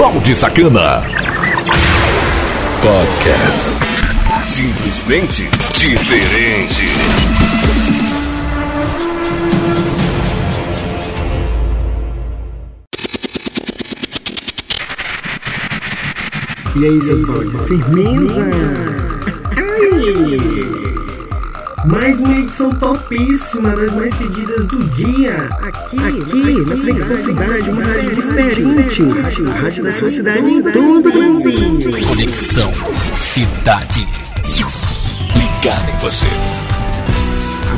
[0.00, 1.02] Balde Sacana.
[2.80, 3.68] Podcast.
[4.48, 6.86] Simplesmente diferente.
[16.76, 17.64] E aí, seus baldes?
[17.66, 18.40] Firmeza?
[19.54, 20.79] Ai!
[21.86, 25.48] Mais uma edição topíssima das mais pedidas do dia.
[25.62, 29.02] Aqui, aqui na Flexão Cidade, uma rádio diferente.
[29.48, 32.06] A rádio da sua cidade em todo o Brasil.
[32.06, 32.72] Conexão
[33.16, 34.06] Cidade.
[35.34, 36.69] Ligado em você.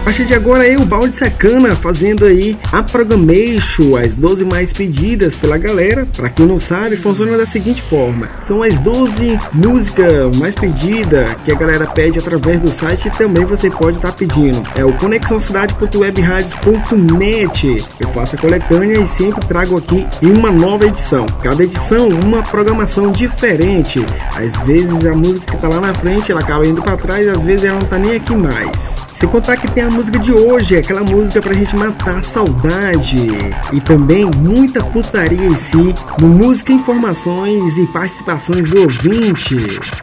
[0.04, 5.56] Partir de agora eu, Balde Sacana, fazendo aí a Programation, as 12 mais pedidas pela
[5.56, 6.08] galera.
[6.16, 11.52] Pra quem não sabe, funciona da seguinte forma: são as 12 músicas mais pedidas que
[11.52, 14.60] a galera pede através do site e também você pode estar tá pedindo.
[14.74, 17.86] É o conexãocidade.webradios.net.
[18.00, 21.26] Eu faço a coletânea e sempre trago aqui uma nova edição.
[21.44, 24.04] Cada edição, uma programação diferente.
[24.34, 27.40] Às vezes a música que tá lá na frente ela acaba indo para trás, às
[27.42, 29.11] vezes ela não tá nem aqui mais.
[29.22, 33.28] Sem contar que tem a música de hoje, aquela música pra gente matar a saudade.
[33.72, 39.54] E também muita putaria em si, no Música, Informações e Participações do ouvinte.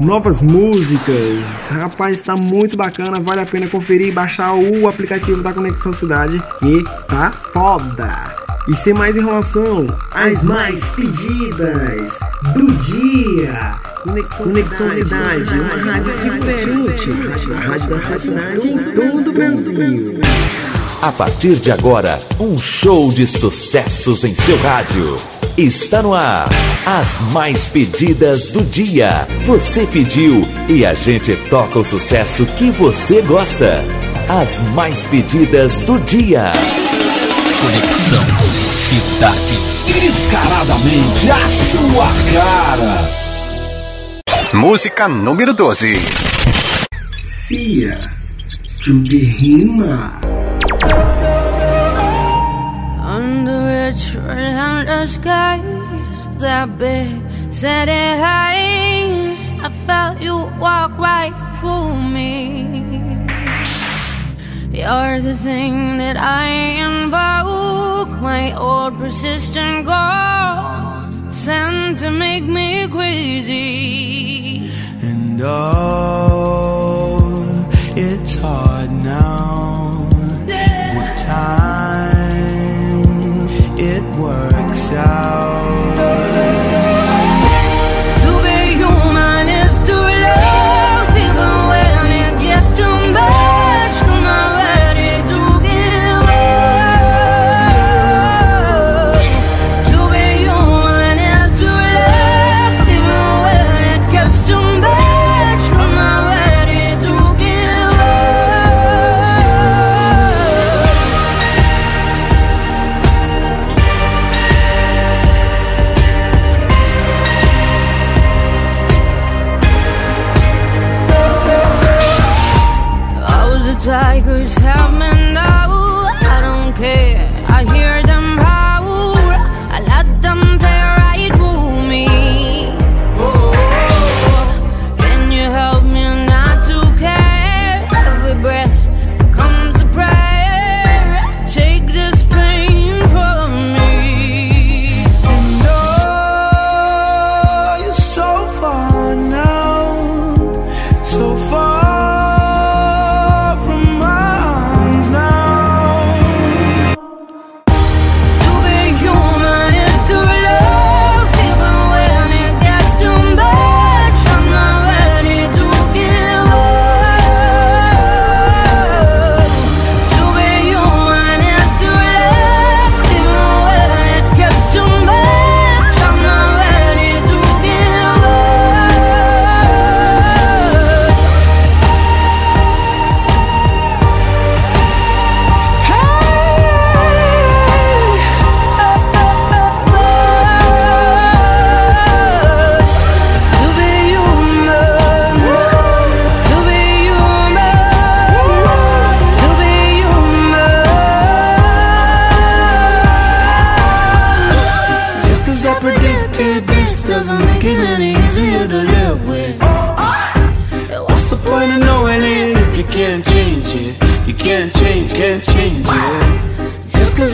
[0.00, 1.68] novas músicas.
[1.70, 6.42] Rapaz, está muito bacana, vale a pena conferir e baixar o aplicativo da Conexão Cidade
[6.58, 8.36] que tá foda.
[8.68, 12.18] E sem mais enrolação, as mais pedidas
[12.54, 13.76] do dia.
[14.02, 17.52] Conexão, Conexão Cidade, cidade, uma rádio diferente.
[17.52, 20.20] A rádio da sua cidade em todo o Brasil.
[21.00, 25.37] A partir de agora, um show de sucessos em seu rádio.
[25.58, 26.48] Está no ar.
[26.86, 29.26] As mais pedidas do dia.
[29.44, 33.82] Você pediu e a gente toca o sucesso que você gosta.
[34.28, 36.52] As mais pedidas do dia.
[37.60, 38.24] Conexão
[38.72, 39.58] Cidade.
[40.00, 43.10] Descaradamente a sua cara.
[44.52, 45.92] Música número 12.
[47.48, 47.98] Fia
[48.86, 50.37] de rima.
[54.98, 57.22] Tremendous skies, that big
[57.52, 62.66] city heights, I felt you walk right through me.
[64.72, 66.48] You're the thing that I
[66.86, 74.70] invoke, my old persistent ghost, sent to make me crazy.
[75.02, 77.18] And oh,
[77.96, 80.08] it's hard now.
[80.46, 82.18] The time
[83.78, 84.57] it works
[84.92, 86.77] out.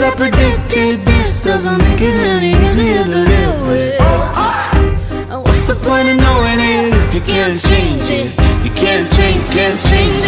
[0.04, 1.06] I predicted.
[1.06, 3.98] This doesn't make it any easier to live with.
[5.46, 8.26] What's the point of knowing it If you can't change it?
[8.64, 10.23] You can't change, can't change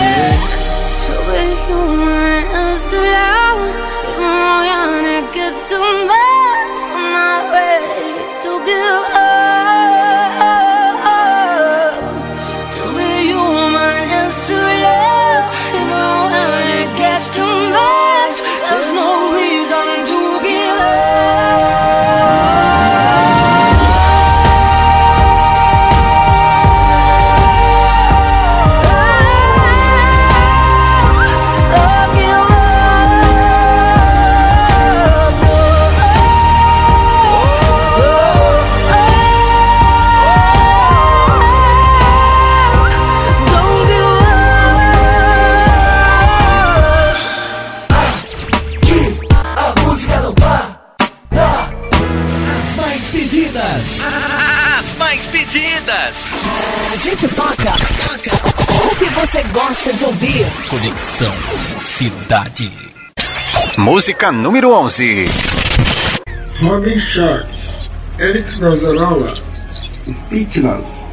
[59.56, 60.46] gosta de ouvir.
[60.68, 61.32] Conexão
[61.80, 62.70] Cidade.
[63.78, 65.24] Música número 11.
[66.60, 67.46] Robin Sharp,
[68.18, 71.05] Eric Nazarola, Speechless.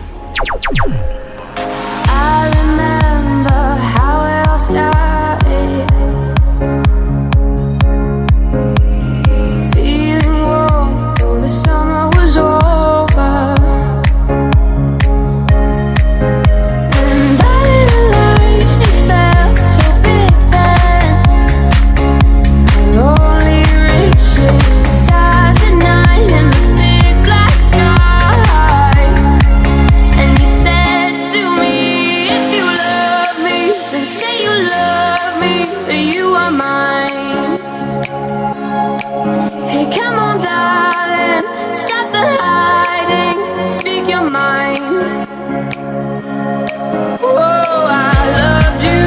[36.43, 37.61] my mind.
[39.71, 41.45] Hey, come on, darling
[41.81, 44.95] Stop the hiding Speak your mind.
[47.21, 49.05] Oh, I loved you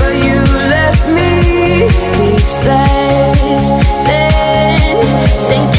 [0.00, 0.38] But you
[0.74, 1.30] left me
[2.04, 3.66] speechless.
[4.08, 4.94] Then
[5.46, 5.73] say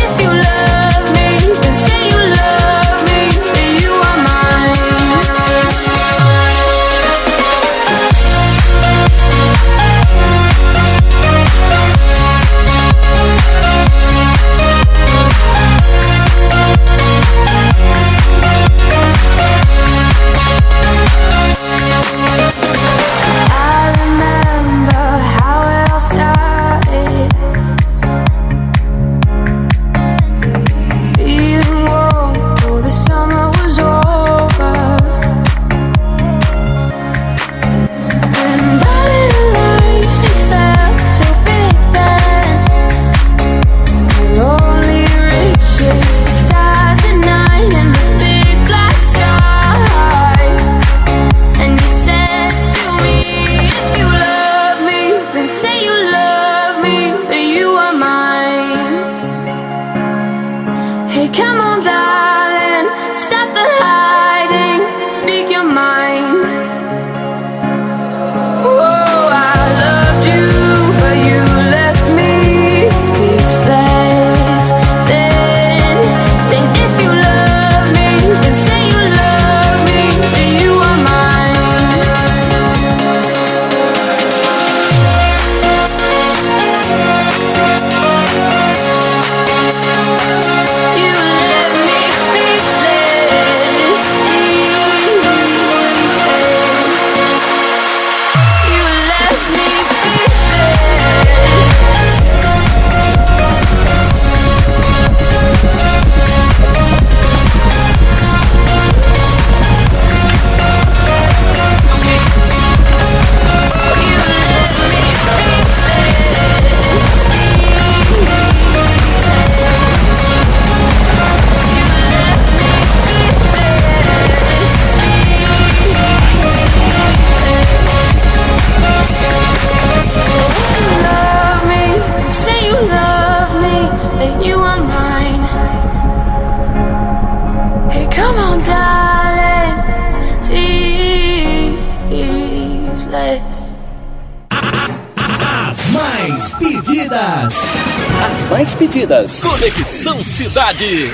[150.75, 151.11] cidade.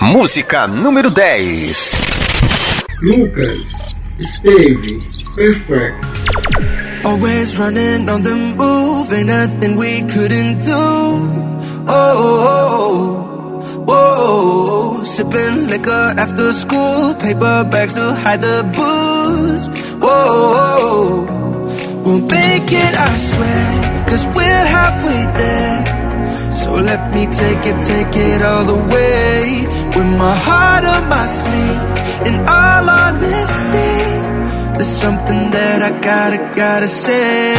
[0.00, 1.92] Música número 10.
[3.02, 4.98] Lucas, Steve,
[5.34, 6.06] Perfect.
[7.04, 10.72] Always running on the move, ain't nothing we couldn't do.
[10.72, 15.04] Oh, oh, oh, oh, oh.
[15.04, 19.68] sipping liquor after school, paper bags to hide the booze.
[19.98, 22.02] Whoa, oh, oh, oh.
[22.04, 25.99] we'll make it, I swear, cause we're halfway there.
[26.62, 29.64] So let me take it, take it all the way.
[29.96, 31.80] With my heart on my sleeve,
[32.28, 33.96] in all honesty,
[34.76, 37.54] there's something that I gotta, gotta say.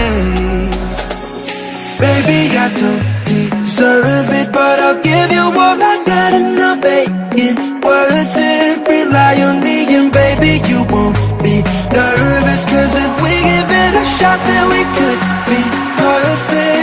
[2.05, 7.09] Baby, I don't deserve it, but I'll give you all I got and I'll make
[7.47, 8.87] it worth it.
[8.87, 11.55] Rely on me and baby, you won't be
[11.89, 12.61] nervous.
[12.69, 15.61] Cause if we give it a shot, then we could be
[15.97, 16.80] perfect.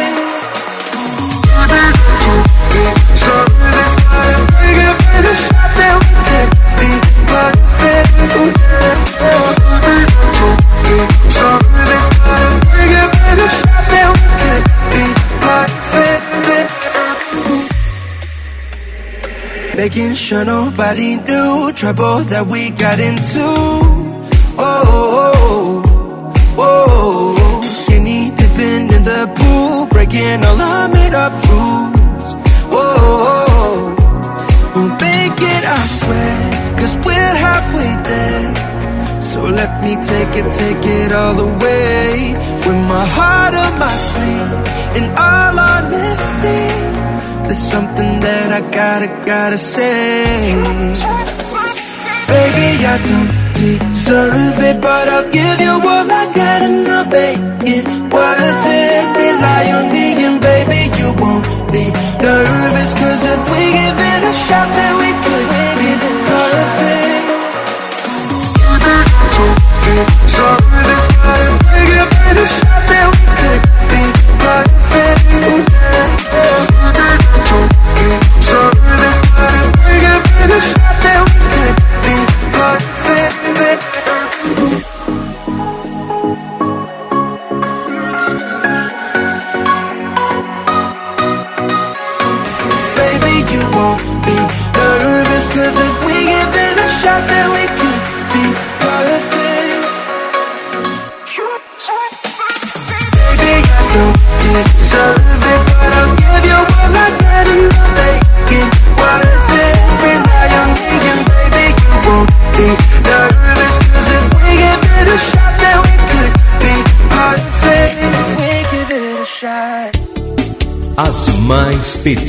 [19.79, 23.49] Making sure nobody knew trouble that we got into.
[24.59, 25.83] Oh, oh,
[26.59, 27.63] oh, oh.
[27.63, 30.88] Skinny dipping in the pool, breaking all our
[39.39, 42.35] So let me take it, take it all the way.
[42.67, 44.51] With my heart on my sleeve,
[44.99, 46.63] in all honesty,
[47.47, 50.27] there's something that I gotta, gotta say.
[52.35, 53.31] Baby, I don't
[53.63, 57.39] deserve it, but I'll give you all I got and I'll make
[57.79, 59.05] it worth it.
[59.23, 61.85] Rely on me and baby, you won't be
[62.27, 62.91] nervous.
[63.01, 65.91] Cause if we give it a shot, then we could be
[66.27, 67.08] perfect.
[70.39, 70.55] Sorry,
[70.87, 74.03] this kind of regular shot then we could be
[74.39, 75.78] perfect.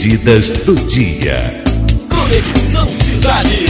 [0.10, 1.64] Pedidas do dia.
[2.10, 3.68] Conexão Cidade.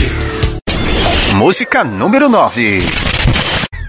[1.34, 2.82] Música número 9.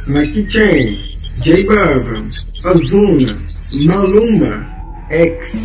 [0.08, 0.98] Nike Chain,
[1.46, 2.30] J Balvin,
[2.66, 3.38] Ozuna,
[3.86, 4.68] Maluma,
[5.10, 5.64] X.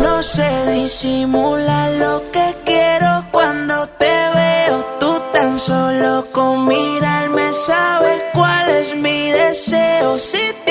[0.00, 4.84] No se disimula lo que quiero cuando te veo.
[5.00, 10.16] Tú tan solo con mirarme sabes cuál es mi deseo.
[10.16, 10.67] Si te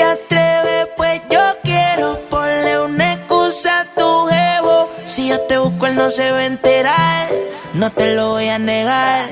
[5.18, 7.28] Si yo te busco, él no se va a enterar.
[7.74, 9.28] No te lo voy a negar.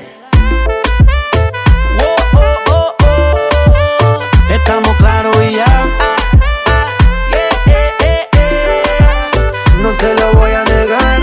[2.01, 4.53] Oh, oh, oh, oh.
[4.53, 6.17] Estamos claros y ya Ah,
[6.67, 6.89] ah,
[7.31, 8.81] yeah, eh, eh, eh.
[9.81, 11.19] No te lo voy a negar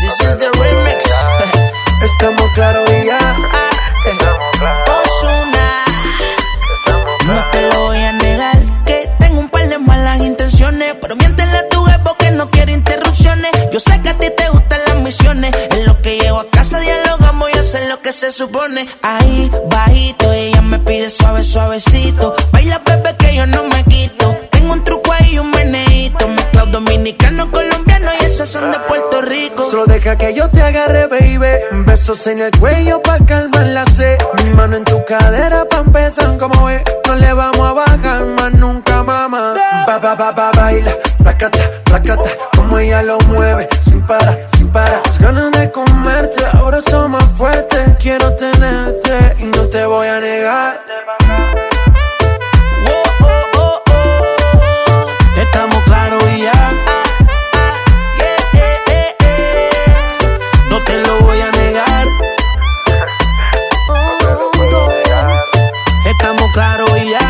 [0.00, 1.04] This is the remix.
[2.02, 3.23] Estamos claros y ya
[15.04, 18.88] misiones, en lo que llego a casa dialogamos y hacer lo que se supone.
[19.02, 24.34] Ahí bajito ella me pide suave suavecito, baila bebé que yo no me quito.
[24.50, 29.70] Tengo un truco ahí un meneíto, mezclado dominicano colombiano y esas son de Puerto Rico.
[29.70, 31.84] Solo deja que yo te agarre, baby.
[31.84, 34.16] Besos en el cuello pa' calmar la sed.
[34.42, 36.38] Mi mano en tu cadera pa' empezar.
[36.38, 39.54] Como es No le vamos a bajar más nunca, mamá.
[39.86, 40.92] Ba, ba, ba, ba, baila.
[41.18, 43.68] Placata, placata Como ella lo mueve.
[43.82, 47.80] Sin parar, sin parar Las ganas de comerte Ahora son más fuertes.
[48.02, 50.80] Quiero tenerte Y no te voy a negar.
[52.88, 55.40] Oh, oh, oh.
[55.40, 56.72] Estamos claros y ya.
[58.18, 59.70] Yeah, eh, eh, eh.
[60.68, 62.06] No te lo voy a negar.
[66.06, 67.23] Estamos claros y ya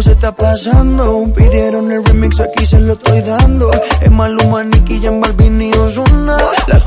[0.00, 1.32] Dice ¿Qué carajo se está pasando?
[1.34, 3.70] Pidieron el remix aquí se lo estoy dando.
[4.00, 5.59] Es Maluma, Nicky, Jan Balvin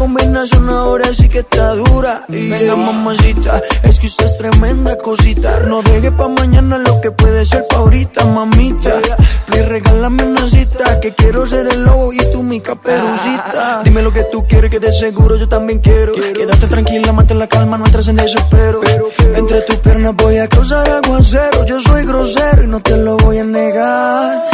[0.03, 2.25] combinación ahora sí que está dura.
[2.27, 5.62] Y venga, mamacita, es que usted es tremenda cosita.
[5.62, 8.91] No deje pa' mañana lo que puede ser pa' ahorita, mamita.
[9.45, 13.81] Please, regálame una cita, que quiero ser el lobo y tú mi caperucita.
[13.86, 16.12] Dime lo que tú quieres, que de seguro yo también quiero.
[16.13, 18.81] Quédate tranquila, mantén la calma, no entres en desespero.
[19.36, 21.65] Entre tus piernas voy a causar aguacero.
[21.65, 24.50] Yo soy grosero y no te lo voy a negar.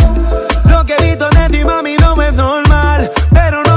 [0.65, 3.11] Lo que he visto de ti, mami, no es normal.
[3.33, 3.68] Pero no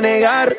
[0.00, 0.56] negar.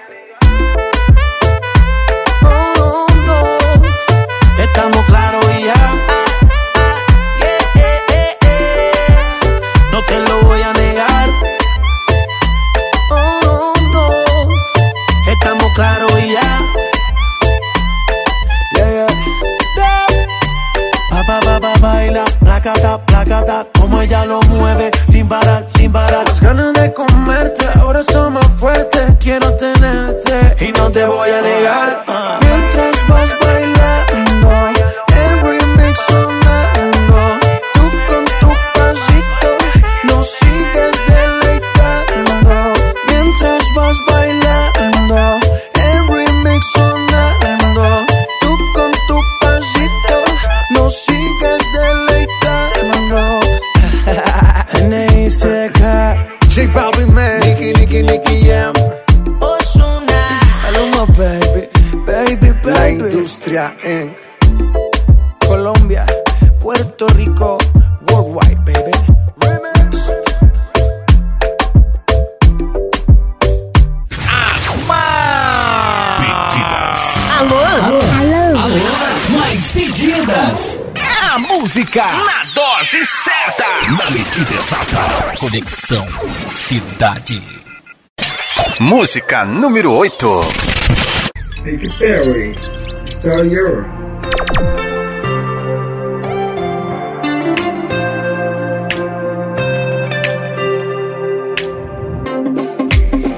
[22.73, 26.27] Placata, placata, como ella lo mueve, sin parar, sin parar.
[26.27, 29.01] Las ganas de comerte ahora son más fuertes.
[29.19, 32.03] Quiero tenerte Y no te voy a negar.
[32.07, 32.39] Ah.
[32.41, 33.78] Mientras vas bailando,
[63.49, 64.15] industria Inc.
[65.45, 66.05] Colombia,
[66.59, 67.57] Puerto Rico,
[68.11, 68.91] worldwide, baby.
[69.41, 70.09] Remix.
[78.55, 80.79] As mais pedidas.
[81.33, 83.65] A música na dose certa.
[83.97, 85.37] Na medida exata.
[85.39, 86.07] Conexão
[86.51, 87.41] Cidade.
[88.79, 90.69] Música número 8.
[91.63, 92.55] Katy Perry,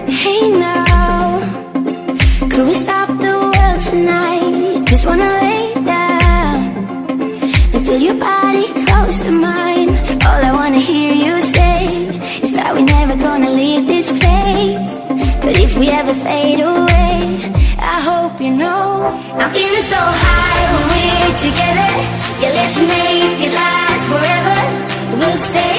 [0.05, 1.39] Hey now,
[2.51, 4.85] could we stop the world tonight?
[4.85, 6.57] Just wanna lay down
[7.73, 9.89] and feel your body close to mine.
[10.27, 12.05] All I wanna hear you say
[12.43, 14.99] is that we're never gonna leave this place.
[15.41, 16.90] But if we ever fade away,
[19.33, 21.91] I'm feeling so high when we're together.
[22.41, 24.57] Yeah, let's make it last forever.
[25.17, 25.70] We'll stay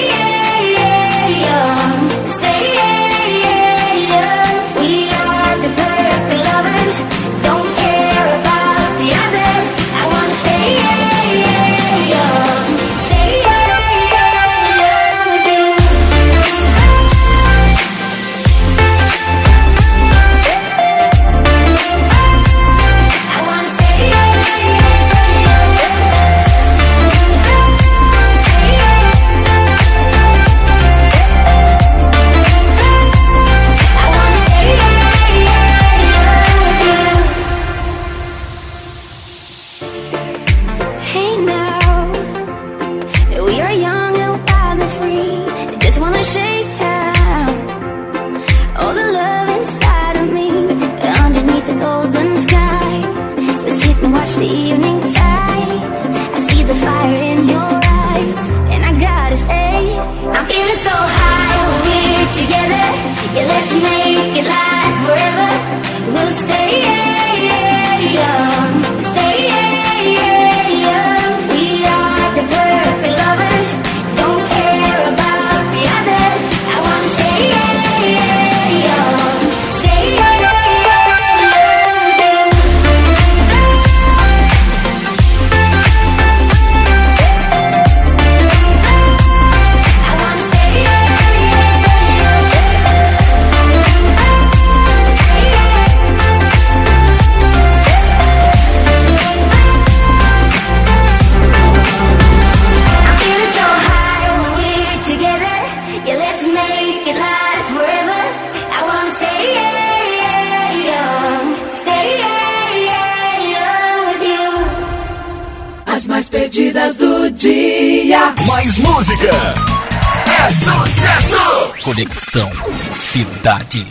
[121.92, 122.50] Conexão
[122.96, 123.86] Cidade.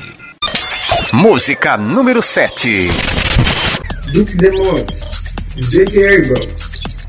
[1.13, 2.87] Música número 7.
[4.11, 4.87] Duke Demônio,
[5.69, 6.33] DJ Ergo,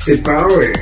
[0.05, 0.82] The Power.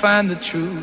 [0.00, 0.79] find the truth.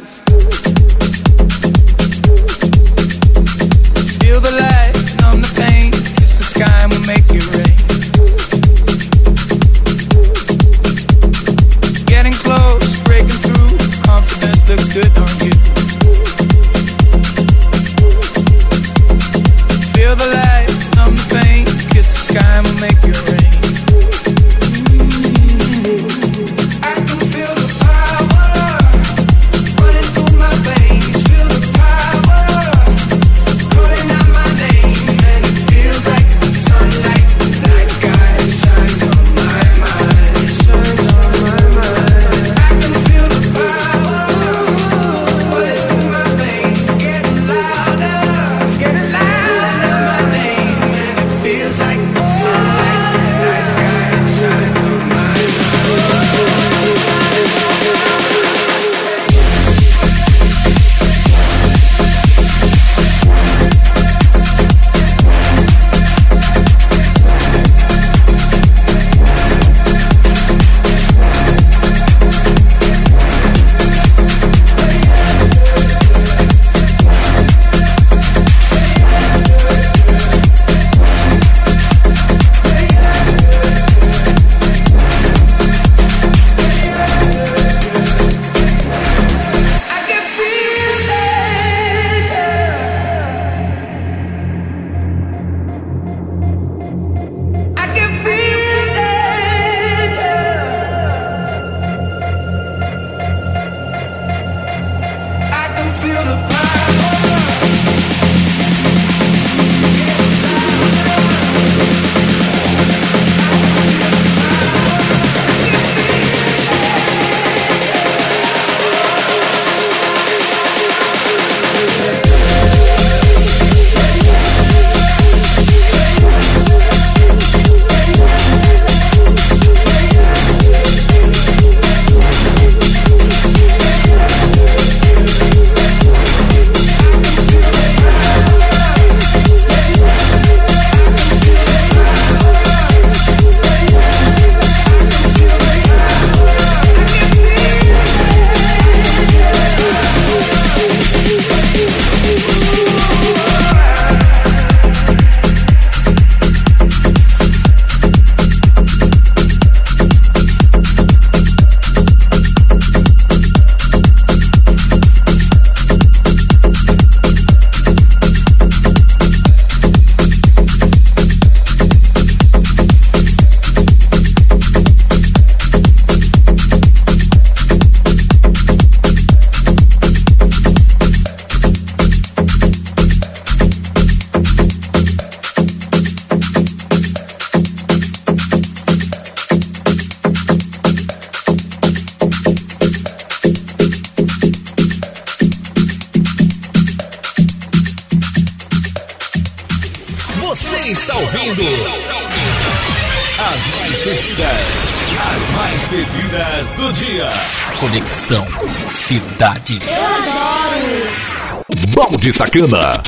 [212.28, 213.02] Balde Sacana.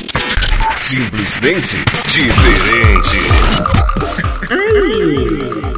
[0.78, 3.18] Simplesmente diferente.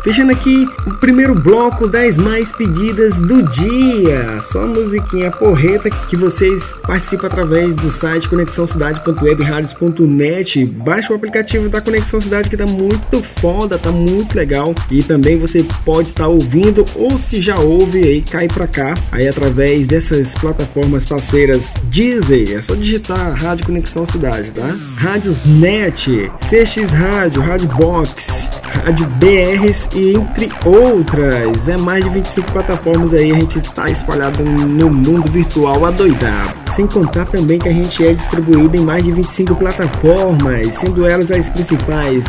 [0.03, 4.41] Fechando aqui o primeiro bloco das mais pedidas do dia.
[4.51, 10.67] Só musiquinha porreta que vocês participam através do site conexãocidade.webradios.net.
[10.67, 14.75] Baixa o aplicativo da Conexão Cidade que tá muito foda, tá muito legal.
[14.91, 18.95] E também você pode estar ouvindo ou se já ouve aí, cai pra cá.
[19.13, 24.77] Aí através dessas plataformas parceiras Deezer, é só digitar Rádio Conexão Cidade, tá?
[24.97, 26.11] Rádios Net,
[26.41, 31.69] CX Rádio, Rádio Box, Rádio BRs e entre outras.
[31.69, 36.53] É mais de 25 plataformas aí, a gente está espalhado no mundo virtual adoidado.
[36.75, 41.31] Sem contar também que a gente é distribuído em mais de 25 plataformas, sendo elas
[41.31, 42.25] as principais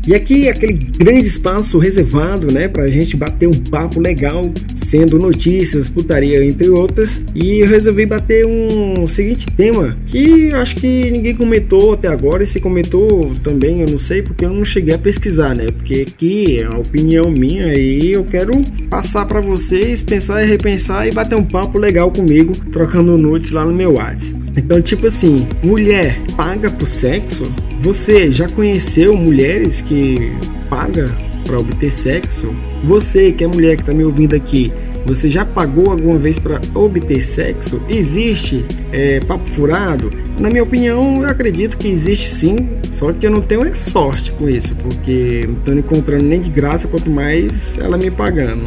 [0.07, 4.41] E aqui aquele grande espaço reservado, né, pra gente bater um papo legal,
[4.75, 7.21] sendo notícias, putaria, entre outras.
[7.35, 12.43] E eu resolvi bater um seguinte tema que acho que ninguém comentou até agora.
[12.43, 13.07] E se comentou
[13.43, 15.67] também, eu não sei, porque eu não cheguei a pesquisar, né?
[15.67, 18.51] Porque aqui é uma opinião minha e eu quero
[18.89, 23.63] passar pra vocês, pensar e repensar e bater um papo legal comigo, trocando nudes lá
[23.63, 24.40] no meu WhatsApp.
[24.55, 27.43] Então, tipo assim, mulher paga por sexo?
[27.81, 30.31] Você já conheceu mulheres que
[30.69, 31.05] paga
[31.45, 32.53] para obter sexo?
[32.83, 34.71] Você que é mulher que tá me ouvindo aqui,
[35.05, 37.81] você já pagou alguma vez para obter sexo?
[37.89, 40.09] Existe é, papo furado?
[40.39, 42.55] Na minha opinião, eu acredito que existe sim,
[42.91, 46.49] só que eu não tenho é sorte com isso, porque não tô encontrando nem de
[46.49, 48.63] graça, quanto mais ela me pagando.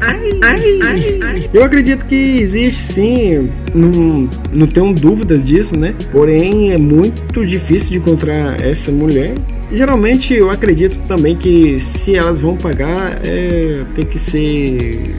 [0.00, 1.50] Ai, ai, ai.
[1.52, 5.94] Eu acredito que existe sim, não, não tenho dúvidas disso, né?
[6.12, 9.34] Porém, é muito difícil de encontrar essa mulher.
[9.72, 15.16] Geralmente, eu acredito também que se elas vão pagar, é, tem que ser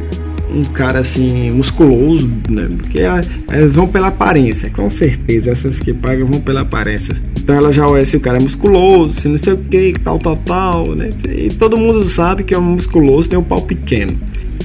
[0.49, 2.67] um cara assim musculoso, né?
[2.77, 5.51] Porque elas vão pela aparência, com certeza.
[5.51, 7.15] Essas que pagam vão pela aparência.
[7.39, 10.19] Então ela já olha se o cara é musculoso, se não sei o que, tal,
[10.19, 11.09] tal, tal, né?
[11.29, 14.17] E todo mundo sabe que é um musculoso tem um pau pequeno.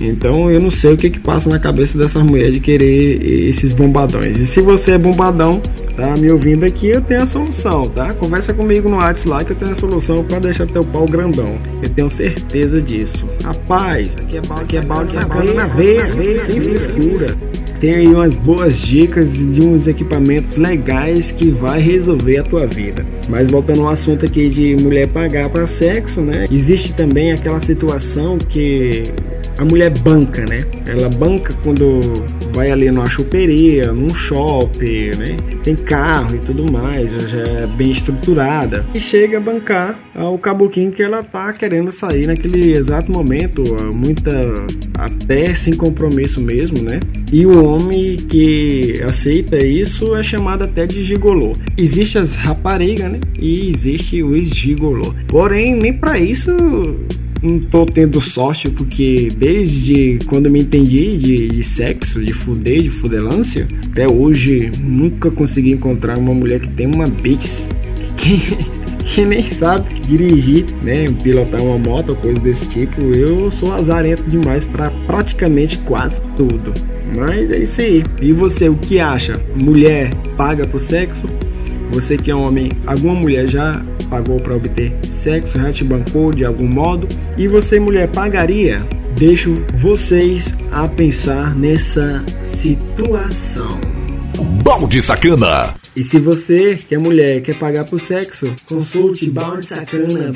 [0.09, 3.73] Então eu não sei o que que passa na cabeça dessas mulheres de querer esses
[3.73, 4.39] bombadões.
[4.39, 5.61] E se você é bombadão,
[5.97, 8.13] tá me ouvindo aqui, eu tenho a solução, tá?
[8.15, 11.57] Conversa comigo no WhatsApp lá que eu tenho a solução para deixar teu pau grandão.
[11.83, 13.27] Eu tenho certeza disso.
[13.45, 16.11] Rapaz, aqui é balde, aqui é balde sacana na veia,
[16.41, 17.37] sem frescura.
[17.83, 23.05] Tem aí umas boas dicas de uns equipamentos legais que vai resolver a tua vida.
[23.29, 26.45] Mas voltando ao assunto aqui de mulher pagar para sexo, né?
[26.49, 29.03] Existe também aquela situação que
[29.59, 30.59] a mulher banca, né?
[30.87, 32.01] Ela banca quando
[32.55, 35.37] vai ali numa choperia, num shopping, né?
[35.63, 38.85] Tem carro e tudo mais, já é bem estruturada.
[38.95, 43.63] E chega a bancar o caboquinho que ela tá querendo sair naquele exato momento,
[43.95, 44.31] muita
[44.99, 47.01] até sem compromisso mesmo, né?
[47.33, 51.53] E o homem que aceita isso é chamado até de gigolô.
[51.77, 53.21] Existe as raparigas, né?
[53.39, 55.15] E existe os gigolô.
[55.29, 56.51] Porém, nem para isso
[57.43, 62.91] não tô tendo sorte porque desde quando me entendi de, de sexo, de fuder, de
[62.91, 67.69] fudelância, até hoje nunca consegui encontrar uma mulher que tem uma Bix
[68.17, 68.57] que,
[69.05, 73.01] que nem sabe dirigir, né, pilotar uma moto coisa desse tipo.
[73.17, 76.73] Eu sou azarento demais para praticamente quase tudo.
[77.17, 78.03] Mas é isso aí.
[78.21, 79.33] E você, o que acha?
[79.61, 81.27] Mulher paga por sexo?
[81.93, 86.45] Você que é homem, alguma mulher já pagou para obter sexo, já te bancou de
[86.45, 87.07] algum modo?
[87.37, 88.79] E você, mulher, pagaria?
[89.19, 93.79] Deixo vocês a pensar nessa situação.
[94.65, 95.75] Balde Sacana.
[95.95, 100.33] E se você, que é mulher, quer pagar por sexo, consulte Balde Sacana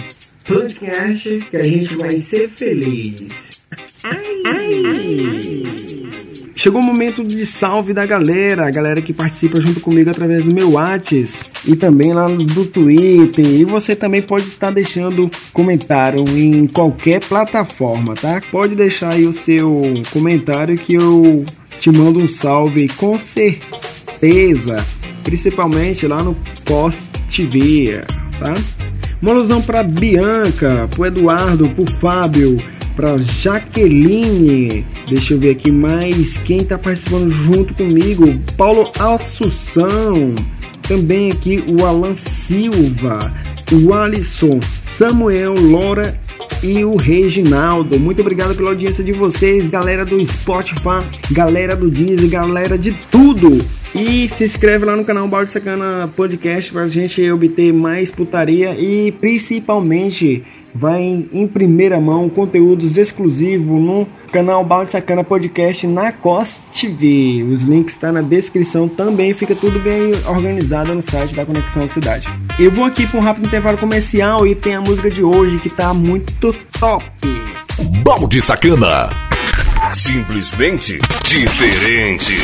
[0.47, 3.57] Podcast que a gente vai ser feliz.
[6.59, 10.55] Chegou o momento de salve da galera, a galera que participa junto comigo através do
[10.55, 13.45] meu Whats e também lá do Twitter.
[13.45, 18.40] E você também pode estar deixando comentário em qualquer plataforma, tá?
[18.51, 21.45] Pode deixar aí o seu comentário que eu
[21.79, 24.83] te mando um salve com certeza,
[25.23, 26.99] principalmente lá no Post
[28.38, 28.55] tá?
[29.21, 32.57] Uma alusão para Bianca, pro Eduardo, pro Fábio,
[32.97, 34.85] para Jaqueline.
[35.07, 38.41] Deixa eu ver aqui mais quem está participando junto comigo.
[38.57, 40.35] Paulo Assunção.
[40.89, 42.15] Também aqui o Alan
[42.47, 43.19] Silva,
[43.73, 44.61] o Alisson,
[44.97, 46.19] Samuel, Laura
[46.63, 47.99] e o Reginaldo.
[47.99, 53.59] Muito obrigado pela audiência de vocês, galera do Spotify, galera do Deezer, galera de tudo.
[53.95, 59.11] E se inscreve lá no canal Balde Sacana Podcast pra gente obter mais putaria e
[59.11, 60.45] principalmente
[60.77, 67.43] vai em primeira mão conteúdos exclusivos no canal Balde Sacana Podcast na COS TV.
[67.43, 71.89] Os links estão tá na descrição também, fica tudo bem organizado no site da Conexão
[71.89, 72.27] Cidade.
[72.59, 75.71] Eu vou aqui para um rápido intervalo comercial e tem a música de hoje que
[75.71, 77.05] tá muito top.
[78.03, 79.09] Balde Sacana.
[79.95, 82.35] Simplesmente diferente.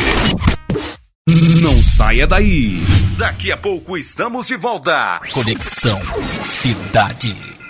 [1.61, 2.79] Não saia daí.
[3.17, 5.21] Daqui a pouco estamos de volta.
[5.31, 5.99] Conexão
[6.45, 7.62] Cidade.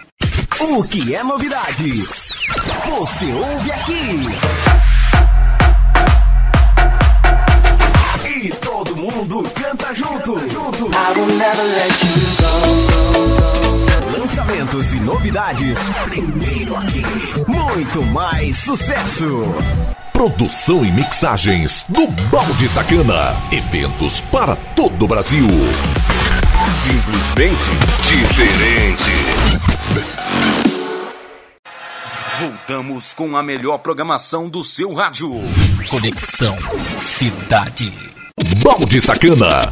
[0.66, 1.90] O que é novidade?
[2.88, 4.30] Você ouve aqui.
[8.34, 10.36] E todo mundo canta junto.
[14.18, 15.78] Lançamentos e novidades.
[16.06, 17.04] Primeiro aqui.
[17.46, 19.26] Muito mais sucesso.
[20.14, 23.36] Produção e mixagens do Balde Sacana.
[23.52, 25.46] Eventos para todo o Brasil.
[26.80, 27.70] Simplesmente
[28.08, 29.12] diferente.
[32.40, 35.30] Voltamos com a melhor programação do seu rádio.
[35.88, 36.58] Conexão
[37.00, 37.94] Cidade.
[38.64, 39.70] Balde Sacana.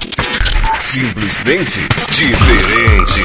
[0.79, 1.81] Simplesmente
[2.11, 3.21] diferente.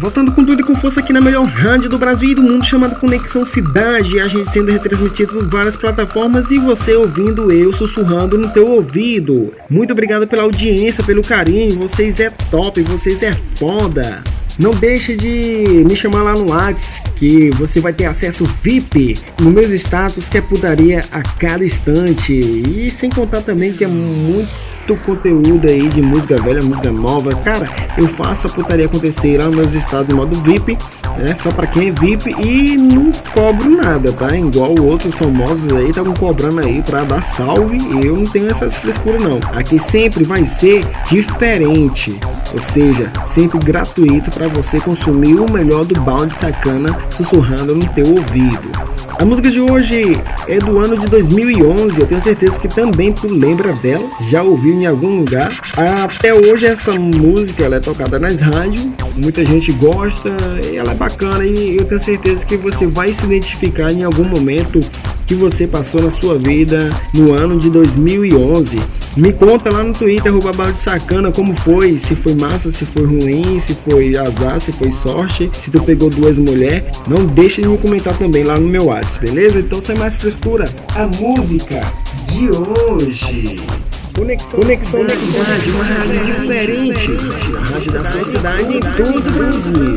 [0.00, 2.64] Voltando com tudo e com força aqui na melhor rádio do Brasil e do mundo,
[2.64, 4.20] chamada Conexão Cidade.
[4.20, 9.52] A gente sendo retransmitido por várias plataformas e você ouvindo eu sussurrando no teu ouvido.
[9.68, 11.76] Muito obrigado pela audiência, pelo carinho.
[11.76, 14.22] Vocês é top, vocês é foda.
[14.58, 19.50] Não deixe de me chamar lá no WhatsApp que você vai ter acesso VIP no
[19.50, 22.32] meus status que é putaria a cada instante.
[22.32, 24.71] E sem contar também que é muito
[25.04, 27.34] conteúdo aí de música velha, música nova.
[27.36, 30.76] Cara, eu faço a putaria acontecer lá nos estados em modo VIP,
[31.16, 31.36] né?
[31.42, 34.36] Só pra quem é VIP e não cobro nada, tá?
[34.36, 37.78] Igual outros famosos aí estavam cobrando aí pra dar salve.
[38.04, 39.40] Eu não tenho essas frescuras não.
[39.54, 42.18] Aqui sempre vai ser diferente,
[42.52, 48.06] ou seja, sempre gratuito para você consumir o melhor do balde sacana sussurrando no teu
[48.06, 48.92] ouvido.
[49.18, 53.28] A música de hoje é do ano de 2011, eu tenho certeza que também tu
[53.28, 55.50] lembra dela, já ouviu em algum lugar.
[55.76, 60.30] Até hoje essa música ela é tocada nas rádios, muita gente gosta,
[60.74, 64.80] ela é bacana e eu tenho certeza que você vai se identificar em algum momento
[65.26, 68.80] que você passou na sua vida no ano de 2011.
[69.14, 73.04] Me conta lá no Twitter, arroba balde sacana, como foi, se foi massa, se foi
[73.04, 76.84] ruim, se foi azar, se foi sorte, se tu pegou duas mulheres.
[77.06, 79.58] Não deixe de me comentar também lá no meu WhatsApp, beleza?
[79.58, 81.82] Então sem mais frescura, a música
[82.28, 83.91] de hoje.
[84.22, 87.08] Conexão, Conexão da cidade, uma rádio diferente.
[87.56, 89.96] A rádio da sua cidade em todo o Brasil.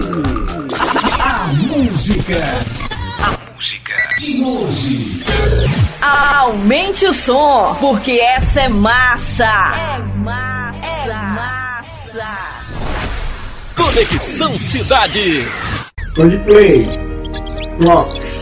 [1.19, 2.33] A música.
[3.53, 3.93] Música.
[4.17, 5.23] De hoje.
[6.01, 9.43] Aumente o som, porque essa é massa.
[9.45, 10.85] É massa.
[10.85, 12.27] É massa.
[13.75, 15.47] Conexão Cidade.
[16.15, 16.83] Coldplay,
[17.79, 18.34] Rock.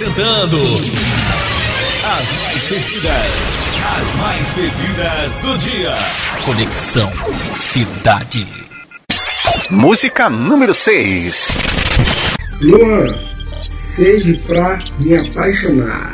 [0.00, 0.56] Apresentando
[2.04, 3.12] as mais pedidas,
[3.84, 5.94] as mais pedidas do dia.
[6.42, 7.12] Conexão
[7.56, 8.46] Cidade.
[9.70, 11.48] Música número 6.
[12.62, 13.08] Luan,
[13.94, 16.09] seja pra me apaixonar.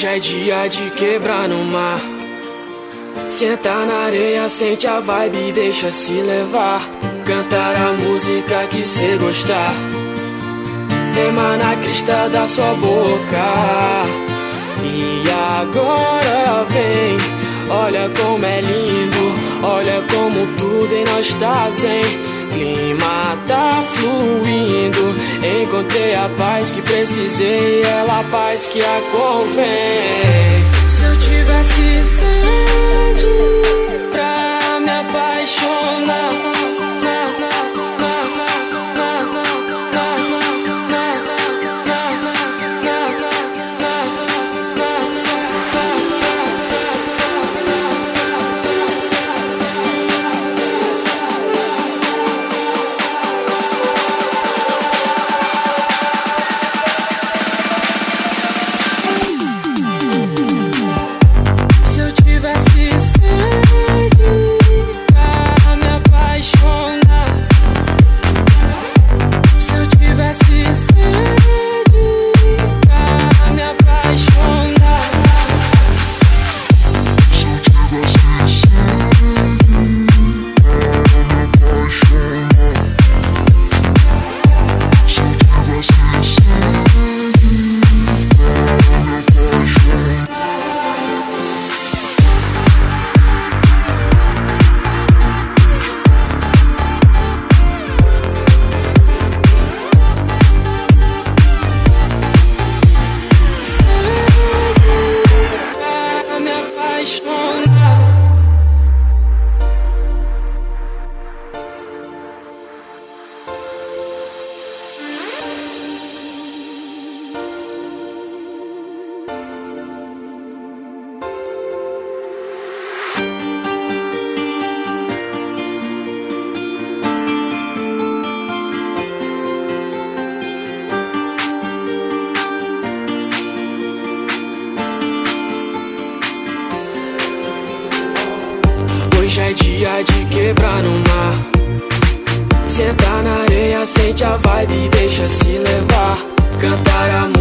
[0.00, 2.00] Hoje é dia de quebrar no mar.
[3.28, 6.80] Senta na areia, sente a vibe e deixa se levar.
[7.26, 9.74] Cantar a música que cê gostar.
[11.22, 14.06] Emana a crista da sua boca.
[14.82, 15.22] E
[15.60, 17.18] agora vem,
[17.68, 22.29] olha como é lindo, olha como tudo em nós tá zen.
[22.52, 25.14] Clima tá fluindo,
[25.62, 30.64] encontrei a paz que precisei, ela a paz que a convém.
[30.88, 33.49] Se eu tivesse sede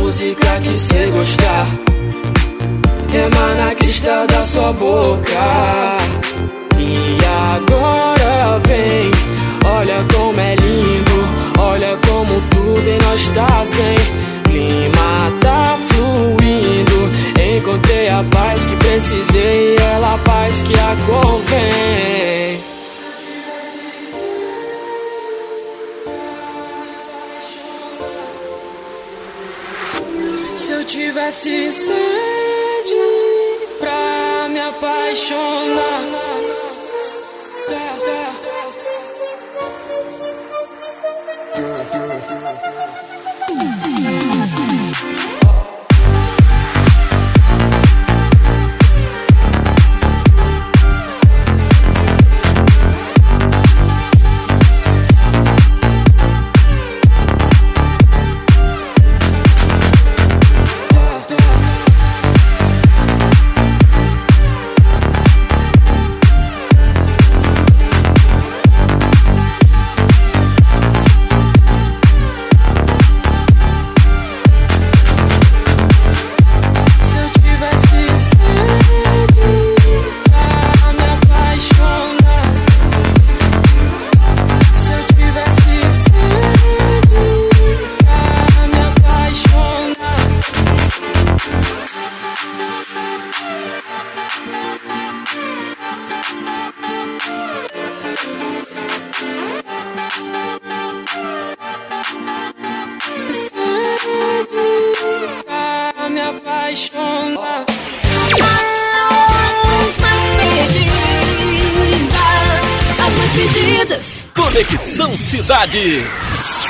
[0.09, 1.67] música que cê gostar.
[3.13, 5.97] Emana a crista da sua boca.
[6.79, 7.19] E
[7.53, 9.11] agora vem,
[9.63, 13.97] olha como é lindo, olha como tudo em nós tá zen.
[14.45, 22.68] Clima tá fluindo, encontrei a paz que precisei, ela a paz que a convém.
[31.19, 32.95] Tivesse sede
[33.77, 36.38] pra me apaixonar.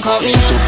[0.00, 0.59] don't call me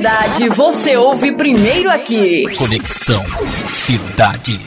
[0.00, 2.44] novidade, você ouve primeiro aqui.
[2.56, 3.22] Conexão
[3.68, 4.58] Cidade.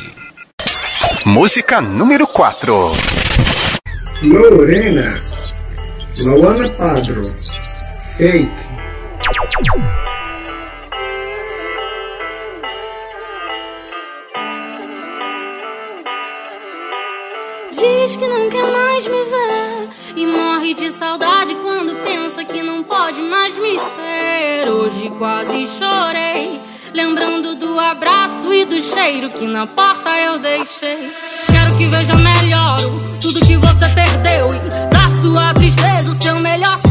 [1.26, 2.74] Música número 4.
[4.24, 5.20] Lorena,
[6.20, 7.24] Luana Padro,
[8.18, 8.63] Fake.
[27.94, 31.12] Abraço e do cheiro que na porta eu deixei.
[31.52, 32.80] Quero que veja melhor
[33.22, 36.83] tudo que você perdeu e pra sua tristeza o seu melhor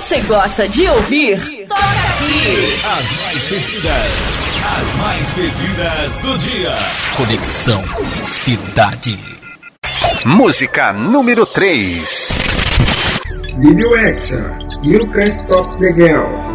[0.00, 2.80] você gosta de ouvir, toca aqui.
[2.86, 6.74] As mais pedidas, as mais pedidas do dia.
[7.18, 7.84] Conexão
[8.26, 9.18] Cidade.
[10.24, 12.32] Música número 3.
[13.58, 14.40] Video Action.
[14.84, 16.49] You Can Stop the Girl.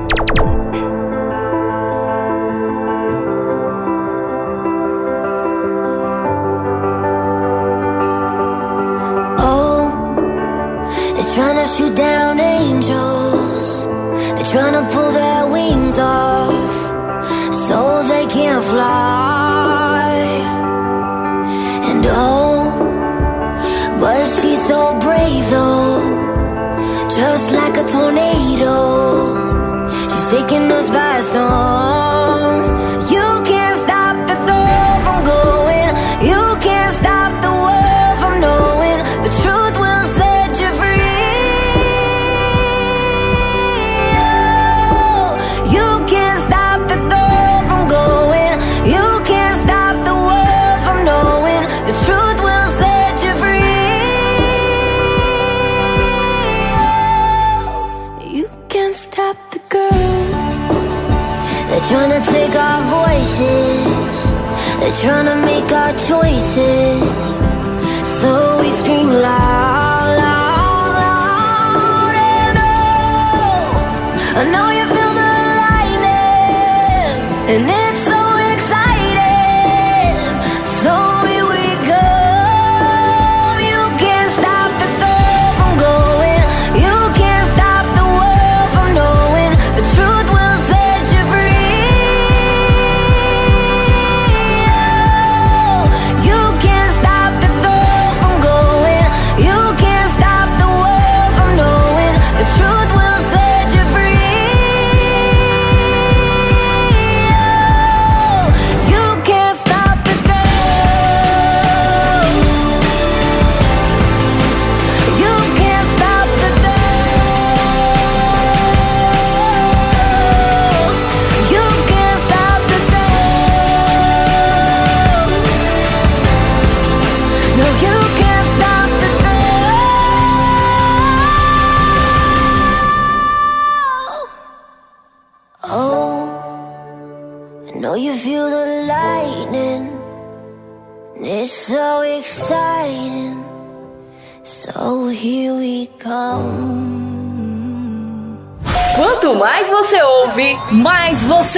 [68.86, 69.75] asking loud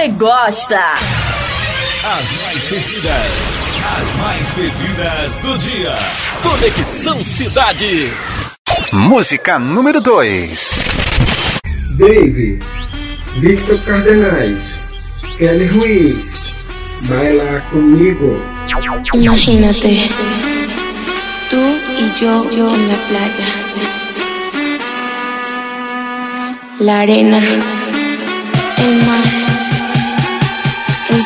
[0.10, 0.80] gosta.
[2.04, 5.96] As mais pedidas, as mais pedidas do dia.
[6.42, 8.12] Conexão Cidade.
[8.94, 10.72] Música número 2.
[11.98, 12.60] Dave,
[13.38, 14.60] Victor Cardenais,
[15.38, 16.48] Kelly Ruiz,
[17.02, 18.42] baila comigo.
[19.14, 20.10] Imagínate,
[21.50, 23.48] tu e yo, yo en la playa.
[26.80, 27.40] La arena,
[28.78, 29.27] el mar.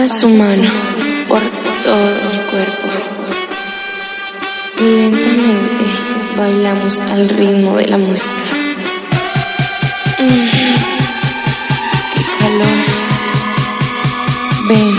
[0.00, 0.62] Pasa su mano
[1.28, 1.40] por
[1.84, 2.86] todo mi cuerpo.
[4.78, 5.82] Y lentamente
[6.38, 8.30] bailamos al ritmo de la música.
[10.20, 10.48] Mm,
[12.14, 12.78] Qué calor.
[14.70, 14.96] Ven,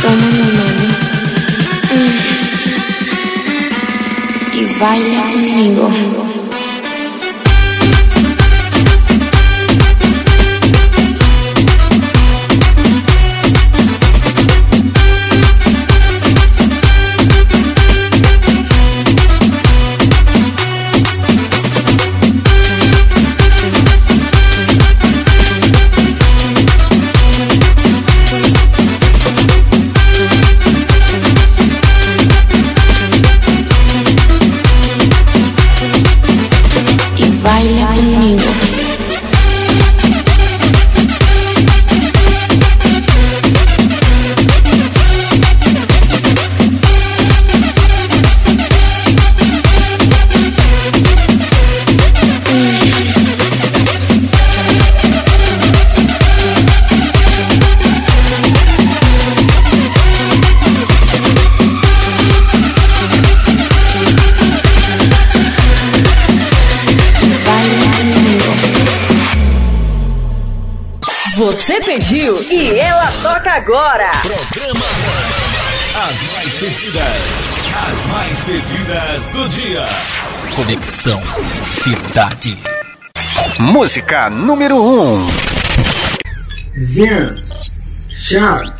[0.00, 0.86] toma mi mano.
[1.90, 2.18] Mm,
[4.54, 6.13] Y baila conmigo.
[72.24, 74.10] Pediu e ela toca agora.
[74.22, 74.86] Programa
[75.94, 77.04] As mais pedidas.
[77.76, 79.86] As mais pedidas do dia.
[80.56, 81.22] Conexão
[81.66, 82.58] Cidade.
[83.58, 85.26] Música número 1.
[86.78, 87.36] Zian,
[88.22, 88.70] chave,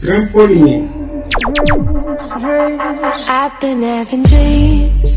[0.00, 0.90] trampolim.
[3.28, 5.16] I've been having dreams,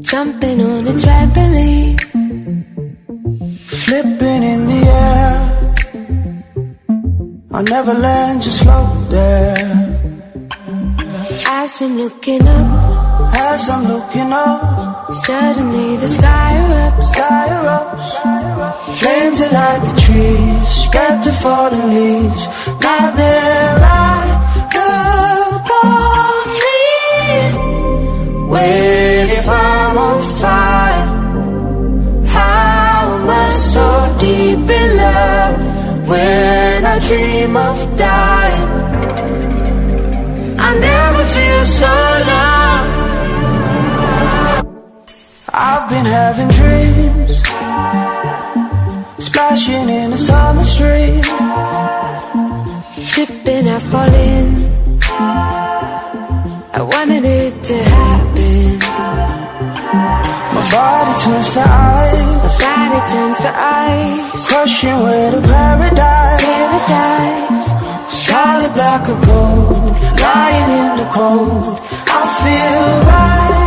[0.00, 1.96] jumping on a trampoline.
[3.66, 5.55] Flipping in the air.
[7.56, 9.56] I'll never land, just float there.
[11.48, 17.04] As I'm looking up, as I'm looking up, suddenly the sky erupts.
[17.14, 18.10] Sky erupts.
[18.98, 22.46] Flames that light the trees, spread to falling leaves.
[22.82, 24.36] Now they're right
[25.56, 26.80] upon me.
[28.52, 30.85] Wait if I'm on fire.
[36.06, 38.70] When I dream of dying?
[40.58, 41.94] I never feel so
[42.32, 42.92] loved.
[45.52, 47.32] I've been having dreams,
[49.26, 51.22] splashing in a summer stream,
[53.08, 54.48] Tripping, and falling.
[56.78, 59.15] I wanted it to happen.
[60.54, 64.46] My body turns to ice, My body turns to ice.
[64.48, 66.42] crushing way to paradise.
[66.44, 67.66] Paradise.
[68.26, 69.92] Solid black or gold,
[70.24, 71.80] lying in the cold.
[72.18, 73.65] I feel right, right,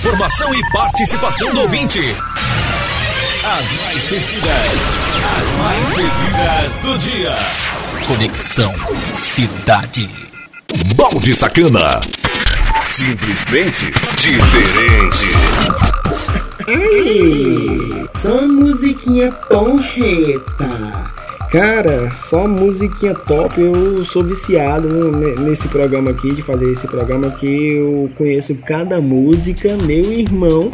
[0.00, 2.00] informação e participação do ouvinte.
[3.44, 4.54] As mais pedidas,
[5.26, 7.36] as mais pedidas do dia.
[8.06, 8.74] Conexão
[9.18, 10.08] Cidade.
[10.96, 12.00] Balde Sacana.
[12.86, 15.26] Simplesmente diferente.
[16.66, 21.19] Ei, só musiquinha porreta.
[21.50, 23.60] Cara, só musiquinha top.
[23.60, 29.00] Eu sou viciado ne- nesse programa aqui, de fazer esse programa que eu conheço cada
[29.00, 30.70] música, meu irmão.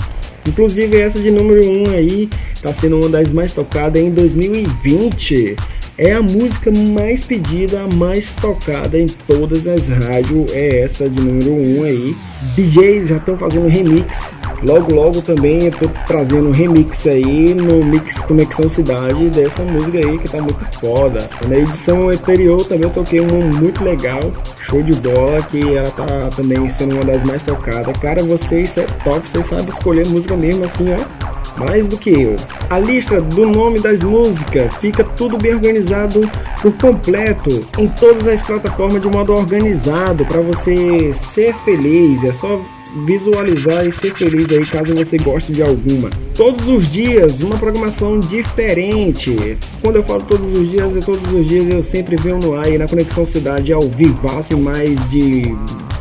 [0.46, 2.28] Inclusive essa de número 1 um aí
[2.62, 5.56] tá sendo uma das mais tocadas em 2020.
[5.98, 10.52] É a música mais pedida, a mais tocada em todas as rádios.
[10.52, 12.14] É essa de número 1 um aí.
[12.54, 14.34] DJs já estão fazendo remix.
[14.62, 19.98] Logo, logo também eu tô trazendo um remix aí no Mix Conexão Cidade dessa música
[19.98, 21.30] aí que tá muito foda.
[21.48, 24.20] Na edição anterior também eu toquei uma muito legal,
[24.66, 27.96] show de bola, que ela tá também sendo uma das mais tocadas.
[27.98, 32.36] Cara, vocês é top, vocês sabem escolher música mesmo assim, ó mais do que eu.
[32.70, 36.28] A lista do nome das músicas fica tudo bem organizado
[36.60, 42.22] por completo em todas as plataformas de modo organizado para você ser feliz.
[42.24, 42.60] É só
[43.04, 46.10] visualizar e ser feliz aí caso você goste de alguma.
[46.34, 49.58] Todos os dias uma programação diferente.
[49.82, 52.70] Quando eu falo todos os dias, é todos os dias eu sempre venho no ar
[52.70, 55.54] e na Conexão Cidade ao vivasse mais de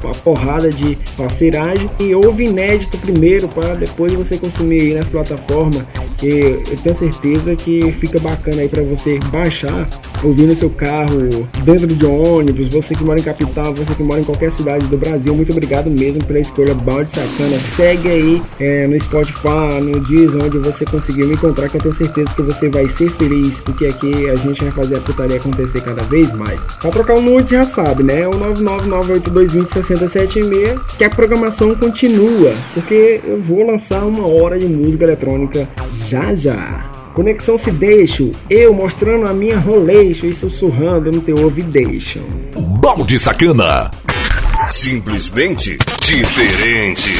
[0.05, 1.89] uma porrada de parceiragem.
[1.99, 5.83] E ouve inédito primeiro para depois você consumir aí nas plataformas
[6.17, 9.89] que eu tenho certeza que fica bacana aí para você baixar
[10.23, 11.29] ouvir no seu carro
[11.63, 14.97] dentro de ônibus você que mora em capital você que mora em qualquer cidade do
[14.97, 17.59] Brasil muito obrigado mesmo pela escolha balde sacana.
[17.75, 21.95] Segue aí é, no Spotify no Deezer onde você conseguiu me encontrar que eu tenho
[21.95, 25.81] certeza que você vai ser feliz porque aqui a gente vai fazer a putaria acontecer
[25.81, 26.59] cada vez mais.
[26.81, 28.27] Para trocar número você já sabe né?
[28.27, 35.03] O 999822060 676, que a programação continua, porque eu vou lançar uma hora de música
[35.03, 35.67] eletrônica
[36.07, 36.91] já já.
[37.13, 42.23] Conexão se deixo, eu mostrando a minha roleixo e sussurrando no teu ouvidation.
[42.79, 43.89] Balde Sacana.
[44.69, 47.11] Simplesmente diferente.